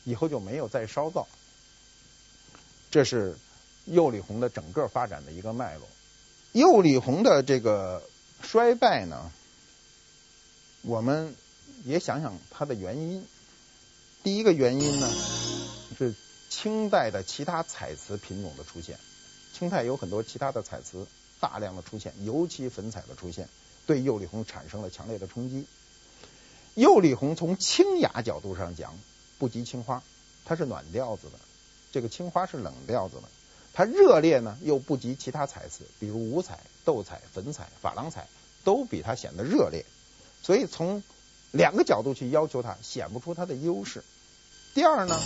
[0.04, 1.30] 以后就没有再烧造。
[2.92, 3.38] 这是
[3.86, 5.88] 釉里红的整个发展的一个脉络。
[6.52, 8.04] 釉里红的这个
[8.42, 9.32] 衰败呢，
[10.82, 11.36] 我们
[11.84, 13.26] 也想想它的原因。
[14.24, 15.10] 第一个原因呢，
[15.98, 16.14] 是
[16.50, 19.00] 清代的其他彩瓷品种的出现。
[19.54, 21.08] 清代有很多其他的彩瓷
[21.40, 23.48] 大量的出现，尤其粉彩的出现。
[23.86, 25.66] 对釉里红产生了强烈的冲击。
[26.76, 28.98] 釉里红从清雅角度上讲，
[29.38, 30.04] 不及青花，
[30.46, 31.38] 它是暖调子的；
[31.92, 33.24] 这个青花是冷调子的。
[33.80, 38.28] 它热烈呢，又不及其他彩瓷，比如五彩、斗彩、粉彩、珐琅彩，
[38.66, 39.86] 都比它显得热烈。
[40.44, 41.02] 所以从
[41.52, 44.04] 两个角度去要求它，显不出它的优势。
[44.74, 45.18] 第二呢，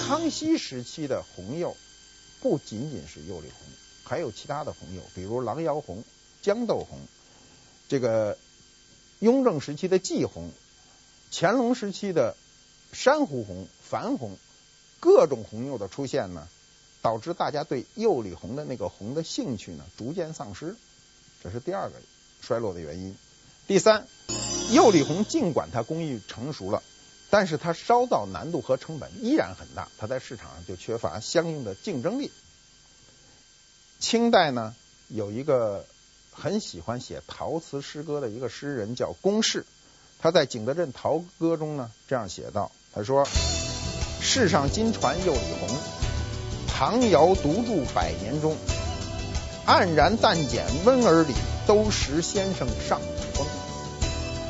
[0.00, 1.74] 康熙时期的红釉
[2.42, 3.66] 不仅仅是釉里红，
[4.04, 6.04] 还有其他的红釉，比如狼窑红、
[6.42, 6.98] 豇豆红。
[7.88, 8.36] 这个
[9.20, 10.50] 雍正时期的霁红，
[11.32, 12.36] 乾隆时期的
[12.92, 14.36] 珊瑚红、矾红，
[15.00, 16.46] 各种红釉的出现呢，
[17.04, 20.74] 导致大家对釉里红的那个红的兴趣呢逐渐丧失，
[21.42, 21.96] 这是第二个
[22.40, 23.14] 衰落的原因。
[23.66, 24.06] 第三，
[24.72, 26.82] 釉里红尽管它工艺成熟了，
[27.28, 32.32] 但是它烧造难度和成本依然很大，它在市场上就缺乏相应的竞争力。
[34.00, 34.74] 清代呢
[35.08, 35.84] 有一个。
[36.36, 39.64] 很喜欢写陶瓷诗歌的一个诗人叫龚氏，
[40.18, 43.24] 他在《景德镇陶歌》中呢这样写道：“他说，
[44.20, 45.73] 世上今传釉里红，
[46.76, 48.56] 唐窑独着百年中，
[49.64, 51.32] 黯然淡减温而里，
[51.68, 53.46] 都识先生尚古风。”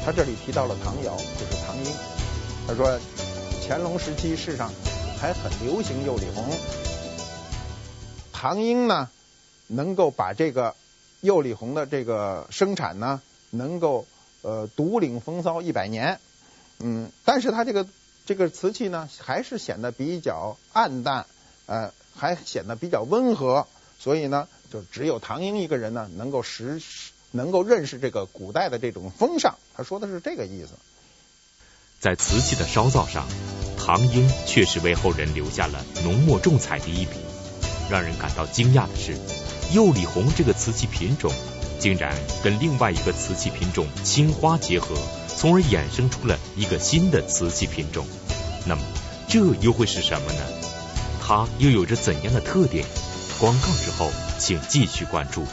[0.02, 1.92] 他这里提到了唐窑，就是唐英。
[2.66, 2.98] 他说，
[3.68, 4.72] 乾隆时期世上
[5.20, 6.44] 还很流行釉里红，
[8.32, 9.10] 唐英呢
[9.66, 10.74] 能够把这个
[11.20, 14.06] 釉里红的这个生产呢，能够
[14.40, 16.18] 呃独领风骚一百年。
[16.78, 17.86] 嗯，但是他这个
[18.24, 21.26] 这个瓷器呢，还是显得比较暗淡，
[21.66, 23.66] 呃，还显得比较温和。
[23.98, 26.80] 所以呢，就只有唐英一个人呢，能够识
[27.30, 29.56] 能够认识这个古代的这种风尚。
[29.74, 30.70] 他说的是这个意思。
[32.00, 33.26] 在瓷器的烧造上，
[33.78, 37.16] 唐英确实为后人留下了浓墨重彩的一笔。
[37.90, 39.16] 让人感到惊讶的是，
[39.72, 41.32] 釉里红这个瓷器品种，
[41.78, 44.94] 竟然跟另外一个瓷器品种青花结合，
[45.28, 48.06] 从而衍生出了一个新的瓷器品种。
[48.66, 48.82] 那么，
[49.28, 50.63] 这又会是什么呢？
[51.26, 52.84] 它又有着怎样的特点？
[53.40, 55.46] 广告之后，请继续关注。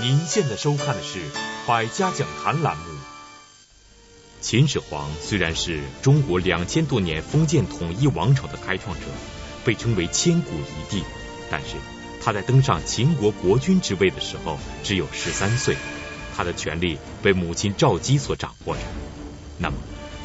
[0.00, 1.18] 您现在收看的是
[1.66, 2.84] 《百家讲坛》栏目。
[4.40, 9.02] 秦始皇虽然是中国两千多年封建统一王朝的开创者。
[9.64, 11.02] 被称为千古一帝，
[11.50, 11.74] 但是
[12.22, 15.76] 他在登上秦国国君之位的时候只有十三岁，
[16.34, 18.80] 他的权力被母亲赵姬所掌握着。
[19.58, 19.76] 那么，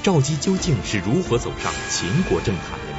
[0.02, 2.93] 赵姬究竟是如何走上秦国政坛的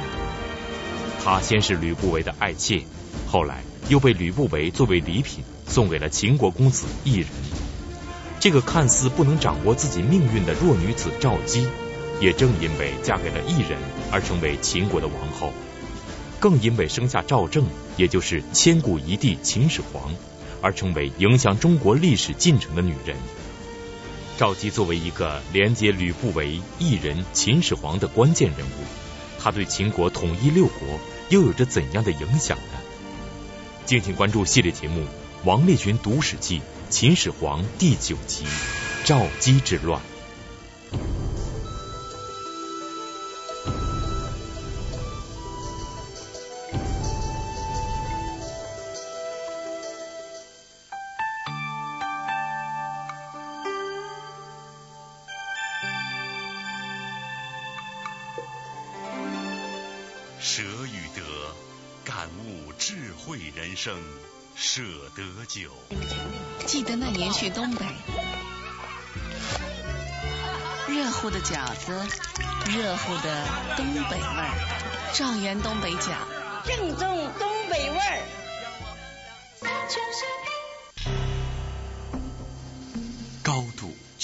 [1.25, 1.41] 她？
[1.41, 2.83] 先是吕不韦的爱妾，
[3.27, 7.27] 后来又被吕不韦作为礼品送给了秦国公子异人。
[8.39, 11.67] 这个看似不能掌握自己命运的弱女子赵姬，
[12.21, 13.79] 也正因为嫁给了异人
[14.11, 15.51] 而成为秦国的王后。
[16.39, 17.65] 更因为生下赵政，
[17.97, 20.13] 也就是千古一帝秦始皇，
[20.61, 23.17] 而成为影响中国历史进程的女人。
[24.37, 28.83] 赵姬作为一个连接吕不韦、异人、秦始皇的关键人物，
[29.39, 32.79] 她对秦国统一六国又有着怎样的影响呢？
[33.85, 35.01] 敬请关注系列节目
[35.43, 36.59] 《王立群读史记·
[36.89, 38.45] 秦始皇》第九集
[39.05, 40.01] 《赵姬之乱》。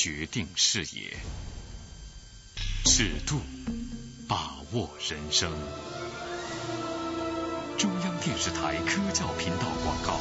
[0.03, 1.15] 决定视野，
[2.85, 3.39] 尺度
[4.27, 5.53] 把握人生。
[7.77, 10.19] 中央电视台科教频道广告，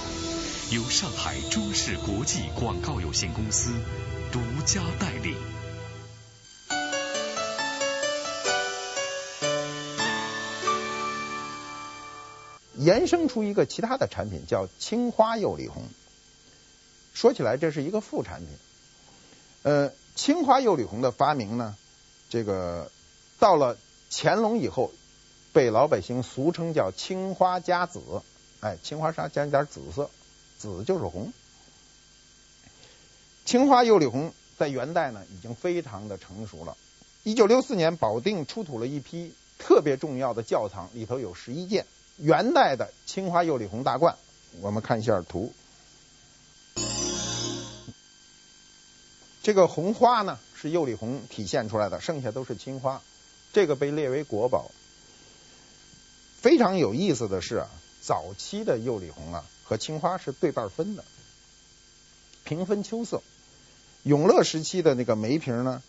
[0.70, 3.72] 由上海中视国际广告有限公司
[4.30, 5.34] 独家代理。
[12.76, 15.88] 延伸出一个其他的产品，叫青花釉里红。
[17.14, 18.48] 说起来，这是一个副产品。
[19.62, 21.76] 呃，青花釉里红的发明呢，
[22.28, 22.90] 这个
[23.38, 23.76] 到了
[24.10, 24.92] 乾隆以后。
[25.52, 28.00] 被老百姓俗称叫青花加紫，
[28.60, 30.08] 哎，青花上加一点紫色，
[30.56, 31.32] 紫就是红。
[33.44, 36.76] 青花釉里红在元代呢已经非常的成熟了。
[37.24, 41.84] 一九六四年，保定出土了一批特别重要的窖藏，里头有十一件
[42.16, 44.14] 元代的青花釉里红大罐。
[44.60, 45.52] 我们看一下图，
[49.42, 53.00] 这个红花呢是釉里红体现出来的，剩下都是青花。
[53.52, 54.70] 这个被列为国宝。
[56.40, 57.68] 非常有意思的是啊，
[58.00, 61.04] 早期的釉里红啊和青花是对半分的，
[62.44, 63.22] 平分秋色。
[64.02, 65.82] 永乐时期的那个梅瓶呢，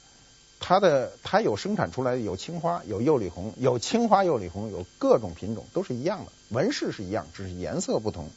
[0.59, 8.29] 它的它有生产出来的有青花，有釉里红，有青花釉里红，有各种品种都是一样的，纹饰是一样，只是颜色不同。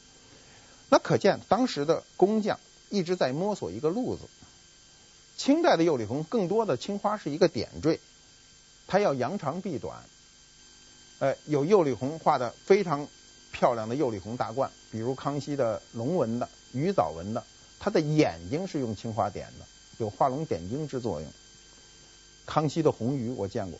[0.89, 4.21] 那可见当时的工匠一直在摸索一个路子。
[5.45, 7.99] 清代的釉里红更多的青花是一个点缀，
[8.87, 10.03] 它要扬长避短。
[11.19, 13.07] 呃，有釉里红画的非常
[13.51, 17.43] 漂亮的釉里红大罐，比如康熙的龙纹的、鱼藻纹的，
[17.79, 19.67] 它的眼睛是用青花点的，
[19.99, 21.31] 有画龙点睛之作用。
[22.47, 23.79] 康熙的红鱼我见过，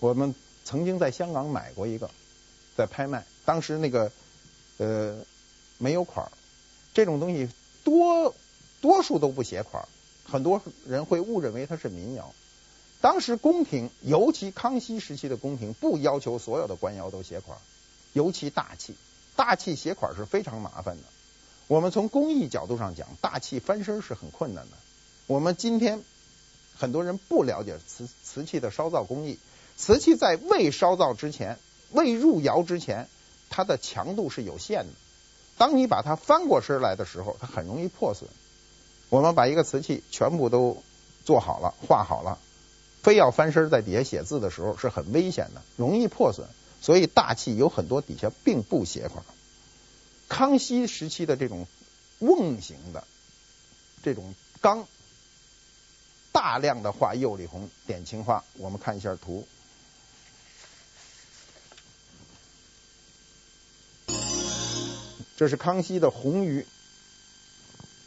[0.00, 2.10] 我们曾经在香港买过一个，
[2.76, 4.10] 在拍卖，当时那个
[4.78, 5.16] 呃
[5.78, 6.32] 没有款儿，
[6.92, 7.48] 这种东西
[7.84, 8.34] 多
[8.80, 9.88] 多数都不写款儿，
[10.30, 12.34] 很多人会误认为它是民窑。
[13.00, 17.58] 当时宫廷，尤其康熙时期的宫廷，不要求所有的官窑都写款，
[18.12, 18.94] 尤其大器，
[19.36, 21.02] 大器写款是非常麻烦的。
[21.68, 24.76] 我们从工艺角度上讲，大器翻身是很困难的。
[25.26, 26.02] 我们今天
[26.76, 29.38] 很多人不了解瓷瓷器的烧造工艺，
[29.76, 31.58] 瓷器在未烧造之前，
[31.92, 33.08] 未入窑之前，
[33.48, 34.92] 它的强度是有限的，
[35.56, 38.28] 当你把它翻过身来的时候，它很容易破损。
[39.08, 40.82] 我们把一个瓷器全部都
[41.24, 42.38] 做好了、画好了，
[43.02, 46.46] 非要翻身在底下写字的时候是很危险的，容易破损。
[46.80, 49.24] 所以大器有很多底下并不写款。
[50.28, 51.66] 康熙时期的这种
[52.20, 53.02] 瓮形的
[54.02, 54.86] 这种缸，
[56.30, 58.44] 大量的画釉里红、点青花。
[58.58, 59.46] 我们看一下图。
[65.36, 66.66] 这是康熙的红鱼，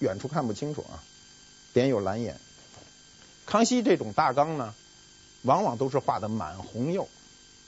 [0.02, 1.02] 远处看不清楚啊，
[1.74, 2.40] 点有蓝眼。
[3.46, 4.74] 康熙这种大缸呢，
[5.44, 7.08] 往往都是画的满红釉，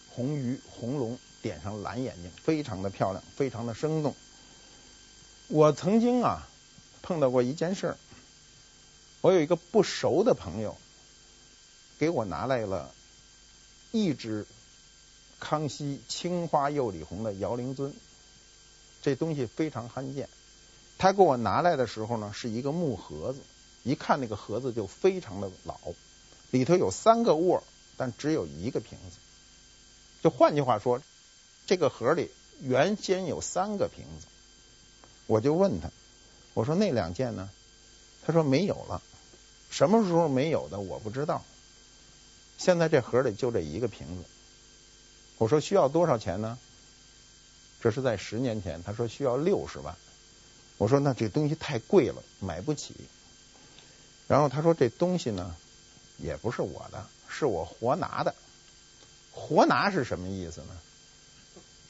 [0.09, 4.15] 红鱼、红龙，点上蓝眼睛，非常的漂亮，非常的生动。
[5.47, 6.47] 我曾经啊
[7.03, 7.97] 碰到过一件事儿，
[9.21, 10.75] 我有一个不熟的朋友，
[11.99, 12.91] 给我拿来了
[13.91, 14.47] 一只
[15.39, 17.93] 康熙青花釉里红的摇铃尊。
[19.03, 20.29] 这东西非常罕见，
[20.97, 23.39] 他给我拿来的时候呢，是一个木盒子，
[23.83, 25.77] 一看那个盒子就非常的老，
[26.51, 27.63] 里头有三个窝，
[27.97, 29.17] 但只有一个瓶子。
[30.21, 31.01] 就换句话说，
[31.67, 32.31] 这个盒里
[32.61, 34.27] 原先有三个瓶子。
[35.27, 35.89] 我就问他，
[36.53, 37.49] 我说那两件呢？
[38.25, 39.01] 他说没有了，
[39.69, 41.43] 什么时候没有的我不知道。
[42.57, 44.23] 现在这盒里就这一个瓶子。
[45.37, 46.57] 我说需要多少钱呢？
[47.81, 49.97] 这是在十年前，他说需要六十万。
[50.77, 52.93] 我说那这东西太贵了，买不起。
[54.27, 55.55] 然后他说这东西呢，
[56.17, 58.33] 也不是我的，是我活拿的。
[59.31, 60.75] 活拿是什么意思呢？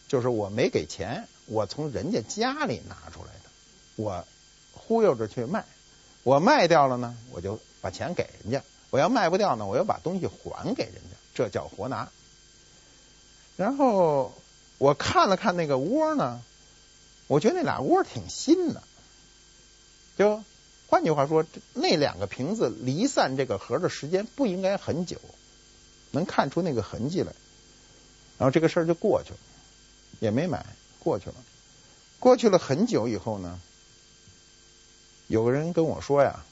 [0.08, 3.50] 就是我没给钱，我从人家家里拿出来的，
[3.96, 4.26] 我
[4.74, 5.66] 忽悠着去卖。
[6.24, 12.10] 我卖掉了呢，我就把钱给人家；我要卖不掉呢，我又把东西还给人家，这叫活拿。
[13.58, 14.34] 然后。
[14.80, 16.42] 我看了看那个窝呢，
[17.34, 18.84] 我觉得那俩窝挺新的。
[20.16, 20.44] 就
[20.88, 25.18] 换句话说，那两个瓶子离散这个盒的时间不应该很久，
[26.12, 27.34] 能看出那个痕迹来。
[28.38, 29.40] 然后这个事儿就过去了，
[30.20, 30.64] 也没买，
[31.00, 31.36] 过去了。
[32.20, 33.60] 过去了很久以后呢，
[35.26, 36.46] 有个人跟我说呀，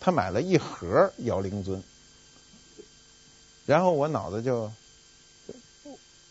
[0.00, 1.80] 他买了一盒瑶灵尊，
[3.66, 4.72] 然后我脑子就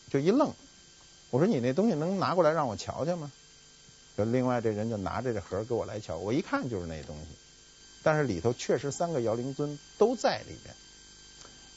[0.09, 0.51] 就一愣。
[1.29, 3.31] 我说你那东西能拿过来让我瞧瞧吗？
[4.15, 7.27] 就另外这人就拿着这盒给我来瞧，我一看就是那东西，
[8.03, 10.75] 但是里头确实三个摇铃尊都在里边。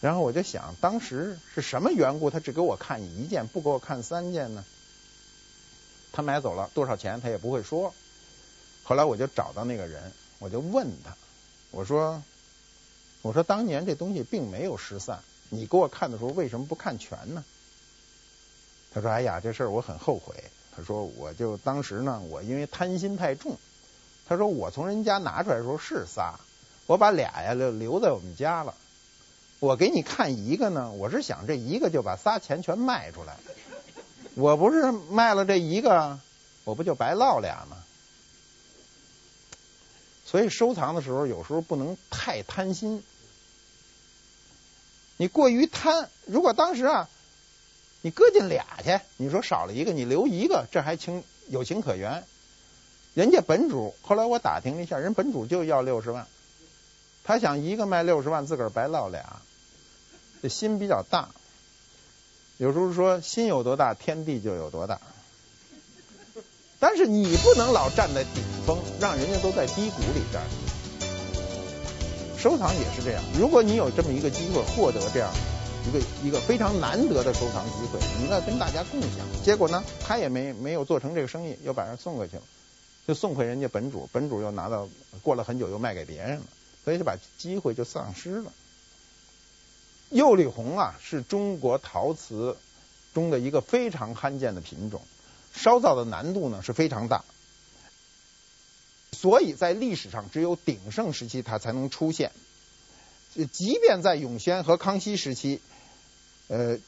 [0.02, 4.64] 然后我就想，当时是什么缘故，他只给我看一件，不给我看三件呢？
[6.12, 7.94] 他买走了多少钱，他也不会说。
[8.84, 11.16] 后来我就找到那个人，我就问他，
[11.70, 12.22] 我说，
[13.22, 17.42] 我说当年这东西并没有失散，你给我看的时候为什么不看全呢？
[18.92, 20.34] 他说：“哎呀，这事儿我很后悔。”
[20.76, 23.56] 他说：“我就当时呢，我因为贪心太重。”
[24.28, 26.38] 他说：“我从人家拿出来的时候是仨，
[26.86, 28.74] 我把俩呀就留在我们家了。
[29.58, 33.38] 我给你看一个呢，我是想这一个就把仨钱全卖出来。
[34.34, 36.18] 我不是卖了这一个，
[36.64, 37.78] 我不就白落俩吗？
[40.26, 43.02] 所以收藏的时候有时候不能太贪心。
[45.16, 47.08] 你过于贪，如果当时啊。”
[48.02, 52.22] 你搁进俩去，你说少了一个，你留一个，这还情有情可原。
[53.14, 56.26] 人家本主后来我打听了一下，人本主就要六十万，
[57.24, 59.40] 他想一个卖六十万，自个儿白落俩，
[60.42, 61.30] 这心比较大。
[62.58, 65.00] 有时候说心有多大，天地就有多大。
[66.78, 70.42] 但是你不能老站在顶峰，让人家都在低谷里边。
[72.38, 75.32] 收藏也是这样，如果你有这么一个机会获得这样。
[75.86, 79.10] 一个一个非常难得的收藏机会，你应该跟大家共享。
[79.44, 82.42] 结果呢，他也没没有做成这个生意，又把人送回去了，
[83.06, 84.88] 就送回人家本主，本主又拿到，
[85.22, 86.42] 过了很久又卖给别人了，
[86.84, 88.52] 所以就把机会就丧失了。
[90.10, 92.56] 釉里红啊，是中国陶瓷
[93.14, 95.00] 中的一个非常罕见的品种，
[95.54, 97.24] 烧造的难度呢是非常大，
[99.12, 102.32] 所以在历史上只有鼎盛时期它才能出现，
[103.52, 105.60] 即便在永宣和康熙时期。
[106.48, 106.78] 呃，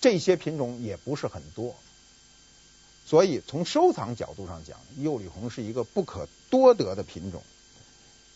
[0.00, 1.74] 这些品种也不是很多，
[3.04, 7.42] 所以从收藏角度上讲，釉里红是一个不可多得的品种。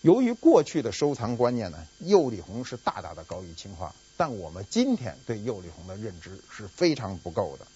[0.02, 7.66] 由于过去的收藏观念呢，釉里红是大大的高于青花，但我们今天对釉里红的认知是非常不够的。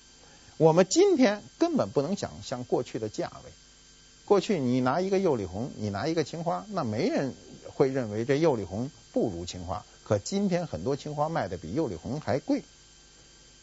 [0.57, 3.53] 我们今天根本不能想象过去的价位。
[4.25, 7.33] 过去你拿一个釉里红，你拿一个青花，那没人
[7.75, 9.85] 会认为这釉里红不如青花。
[10.07, 12.63] 可今天很多青花卖的比釉里红还贵，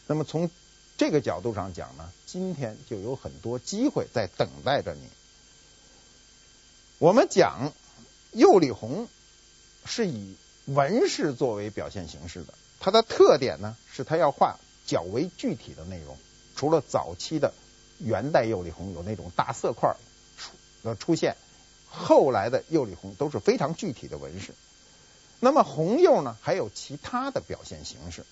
[0.06, 0.50] 那么从
[0.98, 5.08] 这个角度上讲呢，今天就有很多机会在等待着你。
[6.98, 7.72] 我们讲
[8.32, 9.08] 釉里红
[9.86, 10.36] 是以
[10.66, 16.18] 纹饰作为表现形式的，它的特点呢是它要画较为具体的内容。
[16.54, 17.54] 除了早期的
[17.98, 19.96] 元代釉里红有那种大色块
[20.36, 21.36] 出的出现，
[21.88, 24.52] 后来的釉里红都是非常具体的纹饰。
[25.44, 28.24] 那么红釉呢，还有其他的表现形式，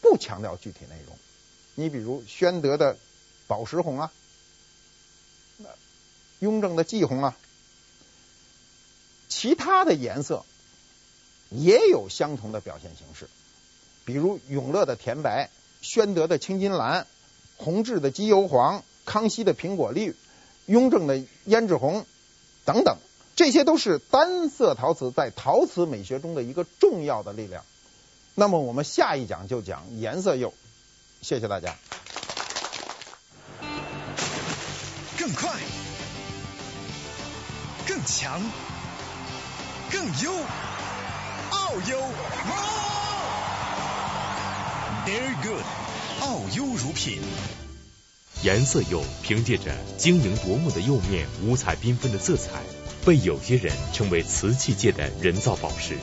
[0.00, 1.16] 不强调具体内容。
[1.76, 2.96] 你比如宣德的
[3.46, 4.12] 宝石红啊，
[6.40, 7.36] 雍正的霁红啊，
[9.28, 10.44] 其他的颜色
[11.50, 13.28] 也有相同的表现形式，
[14.04, 17.06] 比如永乐的甜白、宣德的青金蓝、
[17.58, 20.16] 弘治的鸡油黄、康熙的苹果绿、
[20.66, 22.04] 雍正的胭脂红
[22.64, 22.98] 等等。
[23.36, 27.64] 这些都是单色陶瓷在陶瓷美学中的一个重要的力量。
[28.34, 30.52] 那么我们下一讲就讲颜色釉。
[31.22, 31.76] 谢谢大家。
[35.18, 35.50] 更快，
[37.86, 38.40] 更强，
[39.90, 40.32] 更优，
[41.50, 41.98] 奥优。
[45.06, 45.64] Very good，
[46.20, 47.22] 奥优乳品。
[48.42, 52.62] 颜色釉凭借着晶莹夺目的釉面、五彩缤纷的色彩。
[53.04, 55.96] 被有些人称为瓷器界的人造宝石，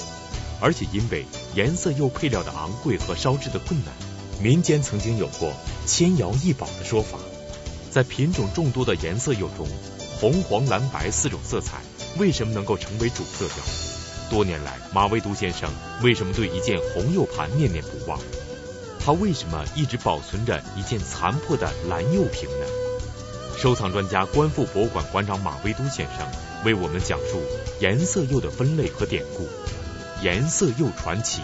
[0.60, 1.26] 而且因为
[1.56, 3.93] 颜色釉配料的昂贵和烧制的困难，
[4.41, 5.54] 民间曾经有过
[5.86, 7.18] 千窑一宝的说法。
[7.91, 9.68] 在品种众多的颜色釉中，
[10.20, 11.78] 红、黄、蓝、白四种色彩
[12.18, 13.64] 为什么能够成为主色调？
[14.30, 15.72] 多年来，马未都先生
[16.04, 18.20] 为什么对一件红釉盘念念不忘？
[19.00, 22.66] 他为什么一直保存着一件残破的蓝釉瓶呢？
[23.58, 26.28] 收藏专家、观复博物馆馆长马未都先生
[26.66, 27.41] 为我们讲述
[27.80, 29.47] 颜色釉的分类和典故，
[30.24, 31.41] 颜色釉传奇。